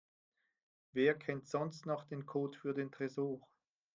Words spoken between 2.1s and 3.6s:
Code für den Tresor?